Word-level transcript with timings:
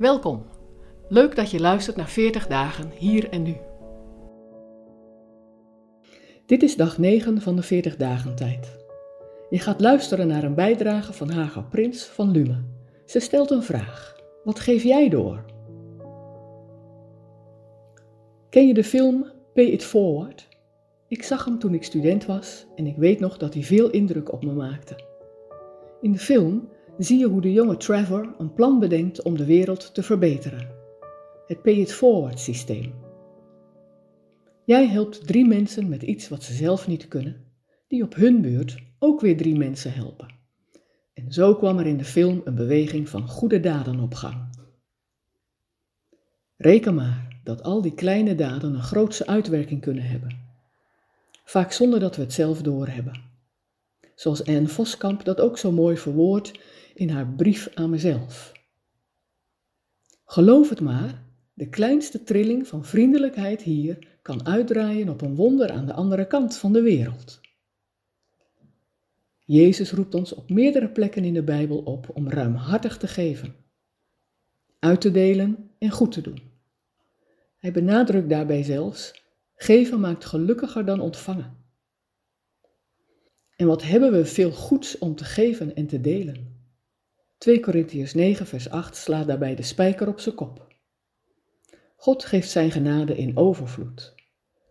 Welkom. 0.00 0.44
Leuk 1.08 1.36
dat 1.36 1.50
je 1.50 1.60
luistert 1.60 1.96
naar 1.96 2.08
40 2.08 2.46
dagen 2.46 2.90
hier 2.90 3.28
en 3.30 3.42
nu. 3.42 3.56
Dit 6.46 6.62
is 6.62 6.76
dag 6.76 6.98
9 6.98 7.40
van 7.40 7.56
de 7.56 7.62
40 7.62 7.96
dagen 7.96 8.36
tijd. 8.36 8.76
Je 9.50 9.58
gaat 9.58 9.80
luisteren 9.80 10.26
naar 10.26 10.42
een 10.42 10.54
bijdrage 10.54 11.12
van 11.12 11.30
Haga 11.30 11.60
Prins 11.60 12.04
van 12.04 12.30
Lume. 12.30 12.64
Ze 13.06 13.20
stelt 13.20 13.50
een 13.50 13.62
vraag. 13.62 14.16
Wat 14.44 14.60
geef 14.60 14.82
jij 14.82 15.08
door? 15.08 15.44
Ken 18.50 18.66
je 18.66 18.74
de 18.74 18.84
film 18.84 19.26
Pay 19.54 19.64
It 19.64 19.84
Forward? 19.84 20.48
Ik 21.08 21.22
zag 21.22 21.44
hem 21.44 21.58
toen 21.58 21.74
ik 21.74 21.84
student 21.84 22.26
was 22.26 22.66
en 22.74 22.86
ik 22.86 22.96
weet 22.96 23.20
nog 23.20 23.36
dat 23.36 23.54
hij 23.54 23.62
veel 23.62 23.90
indruk 23.90 24.32
op 24.32 24.44
me 24.44 24.52
maakte. 24.52 24.94
In 26.00 26.12
de 26.12 26.18
film 26.18 26.68
zie 27.04 27.18
je 27.18 27.26
hoe 27.26 27.40
de 27.40 27.52
jonge 27.52 27.76
Trevor 27.76 28.34
een 28.38 28.54
plan 28.54 28.78
bedenkt 28.78 29.22
om 29.22 29.36
de 29.36 29.44
wereld 29.44 29.94
te 29.94 30.02
verbeteren. 30.02 30.68
Het 31.46 31.62
Pay 31.62 31.74
It 31.74 31.92
Forward 31.92 32.40
systeem. 32.40 32.94
Jij 34.64 34.86
helpt 34.86 35.26
drie 35.26 35.46
mensen 35.46 35.88
met 35.88 36.02
iets 36.02 36.28
wat 36.28 36.42
ze 36.42 36.52
zelf 36.52 36.86
niet 36.86 37.08
kunnen, 37.08 37.44
die 37.88 38.02
op 38.02 38.14
hun 38.14 38.40
beurt 38.42 38.78
ook 38.98 39.20
weer 39.20 39.36
drie 39.36 39.56
mensen 39.56 39.92
helpen. 39.92 40.34
En 41.14 41.32
zo 41.32 41.54
kwam 41.54 41.78
er 41.78 41.86
in 41.86 41.96
de 41.96 42.04
film 42.04 42.40
een 42.44 42.54
beweging 42.54 43.08
van 43.08 43.28
goede 43.28 43.60
daden 43.60 44.00
op 44.00 44.14
gang. 44.14 44.48
Reken 46.56 46.94
maar 46.94 47.40
dat 47.44 47.62
al 47.62 47.82
die 47.82 47.94
kleine 47.94 48.34
daden 48.34 48.74
een 48.74 48.82
grootse 48.82 49.26
uitwerking 49.26 49.80
kunnen 49.80 50.04
hebben. 50.04 50.38
Vaak 51.44 51.72
zonder 51.72 52.00
dat 52.00 52.16
we 52.16 52.22
het 52.22 52.32
zelf 52.32 52.62
doorhebben. 52.62 53.29
Zoals 54.20 54.44
Anne 54.44 54.68
Voskamp 54.68 55.24
dat 55.24 55.40
ook 55.40 55.58
zo 55.58 55.72
mooi 55.72 55.96
verwoordt 55.96 56.52
in 56.94 57.08
haar 57.08 57.26
brief 57.26 57.68
aan 57.74 57.90
mezelf. 57.90 58.52
Geloof 60.24 60.68
het 60.68 60.80
maar, 60.80 61.24
de 61.54 61.68
kleinste 61.68 62.22
trilling 62.22 62.66
van 62.66 62.84
vriendelijkheid 62.84 63.62
hier 63.62 64.18
kan 64.22 64.46
uitdraaien 64.46 65.08
op 65.08 65.20
een 65.20 65.34
wonder 65.34 65.70
aan 65.70 65.86
de 65.86 65.92
andere 65.92 66.26
kant 66.26 66.56
van 66.56 66.72
de 66.72 66.82
wereld. 66.82 67.40
Jezus 69.44 69.92
roept 69.92 70.14
ons 70.14 70.32
op 70.32 70.50
meerdere 70.50 70.88
plekken 70.88 71.24
in 71.24 71.34
de 71.34 71.44
Bijbel 71.44 71.78
op 71.78 72.10
om 72.14 72.28
ruimhartig 72.28 72.96
te 72.98 73.08
geven, 73.08 73.54
uit 74.78 75.00
te 75.00 75.10
delen 75.10 75.70
en 75.78 75.90
goed 75.90 76.12
te 76.12 76.20
doen. 76.20 76.40
Hij 77.56 77.72
benadrukt 77.72 78.28
daarbij 78.28 78.62
zelfs: 78.62 79.24
geven 79.54 80.00
maakt 80.00 80.24
gelukkiger 80.24 80.84
dan 80.84 81.00
ontvangen. 81.00 81.59
En 83.60 83.66
wat 83.66 83.82
hebben 83.82 84.12
we 84.12 84.24
veel 84.24 84.52
goeds 84.52 84.98
om 84.98 85.14
te 85.14 85.24
geven 85.24 85.74
en 85.74 85.86
te 85.86 86.00
delen? 86.00 86.64
2 87.38 87.60
Korintiërs 87.60 88.14
9, 88.14 88.46
vers 88.46 88.70
8 88.70 88.96
slaat 88.96 89.26
daarbij 89.26 89.54
de 89.54 89.62
spijker 89.62 90.08
op 90.08 90.20
zijn 90.20 90.34
kop. 90.34 90.74
God 91.96 92.24
geeft 92.24 92.50
zijn 92.50 92.70
genade 92.70 93.16
in 93.16 93.36
overvloed, 93.36 94.14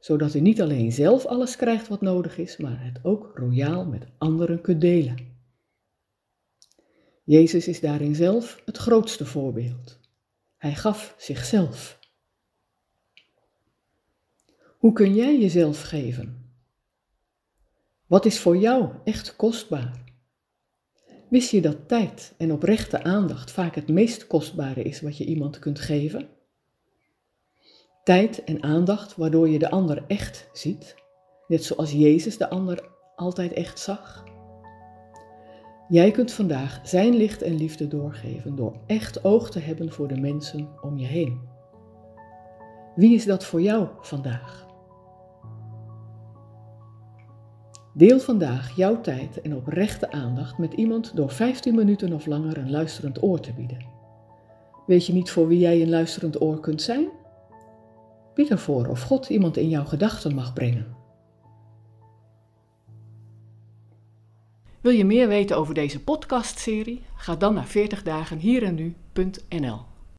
zodat 0.00 0.34
u 0.34 0.40
niet 0.40 0.62
alleen 0.62 0.92
zelf 0.92 1.24
alles 1.24 1.56
krijgt 1.56 1.88
wat 1.88 2.00
nodig 2.00 2.38
is, 2.38 2.56
maar 2.56 2.84
het 2.84 2.98
ook 3.02 3.30
royaal 3.34 3.86
met 3.86 4.06
anderen 4.18 4.60
kunt 4.60 4.80
delen. 4.80 5.16
Jezus 7.24 7.68
is 7.68 7.80
daarin 7.80 8.14
zelf 8.14 8.62
het 8.64 8.76
grootste 8.76 9.24
voorbeeld. 9.24 10.00
Hij 10.56 10.74
gaf 10.74 11.14
zichzelf. 11.18 11.98
Hoe 14.78 14.92
kun 14.92 15.14
jij 15.14 15.38
jezelf 15.38 15.82
geven? 15.82 16.45
Wat 18.06 18.24
is 18.24 18.38
voor 18.38 18.56
jou 18.56 18.88
echt 19.04 19.36
kostbaar? 19.36 20.04
Wist 21.28 21.50
je 21.50 21.60
dat 21.60 21.88
tijd 21.88 22.34
en 22.38 22.52
oprechte 22.52 23.02
aandacht 23.02 23.50
vaak 23.50 23.74
het 23.74 23.88
meest 23.88 24.26
kostbare 24.26 24.82
is 24.82 25.00
wat 25.00 25.16
je 25.16 25.24
iemand 25.24 25.58
kunt 25.58 25.78
geven? 25.78 26.28
Tijd 28.04 28.44
en 28.44 28.62
aandacht 28.62 29.16
waardoor 29.16 29.48
je 29.48 29.58
de 29.58 29.70
ander 29.70 30.04
echt 30.06 30.48
ziet, 30.52 30.94
net 31.46 31.64
zoals 31.64 31.92
Jezus 31.92 32.36
de 32.36 32.50
ander 32.50 32.88
altijd 33.16 33.52
echt 33.52 33.78
zag. 33.78 34.24
Jij 35.88 36.10
kunt 36.10 36.32
vandaag 36.32 36.80
zijn 36.82 37.14
licht 37.14 37.42
en 37.42 37.56
liefde 37.56 37.88
doorgeven 37.88 38.56
door 38.56 38.76
echt 38.86 39.24
oog 39.24 39.50
te 39.50 39.58
hebben 39.58 39.92
voor 39.92 40.08
de 40.08 40.20
mensen 40.20 40.68
om 40.80 40.98
je 40.98 41.06
heen. 41.06 41.48
Wie 42.94 43.14
is 43.14 43.24
dat 43.24 43.44
voor 43.44 43.60
jou 43.60 43.88
vandaag? 44.00 44.65
Deel 47.96 48.20
vandaag 48.20 48.76
jouw 48.76 49.00
tijd 49.00 49.40
en 49.40 49.54
oprechte 49.54 50.10
aandacht 50.10 50.58
met 50.58 50.72
iemand 50.72 51.16
door 51.16 51.30
15 51.30 51.74
minuten 51.74 52.12
of 52.12 52.26
langer 52.26 52.56
een 52.56 52.70
luisterend 52.70 53.22
oor 53.22 53.40
te 53.40 53.52
bieden. 53.52 53.84
Weet 54.86 55.06
je 55.06 55.12
niet 55.12 55.30
voor 55.30 55.48
wie 55.48 55.58
jij 55.58 55.82
een 55.82 55.88
luisterend 55.88 56.40
oor 56.40 56.60
kunt 56.60 56.82
zijn? 56.82 57.08
Bid 58.34 58.50
ervoor 58.50 58.86
of 58.86 59.02
God 59.02 59.28
iemand 59.28 59.56
in 59.56 59.68
jouw 59.68 59.84
gedachten 59.84 60.34
mag 60.34 60.52
brengen. 60.52 60.96
Wil 64.80 64.92
je 64.92 65.04
meer 65.04 65.28
weten 65.28 65.56
over 65.56 65.74
deze 65.74 66.04
podcastserie? 66.04 67.02
Ga 67.14 67.36
dan 67.36 67.54
naar 67.54 67.68
40dagenhierennu.nl 67.68 69.80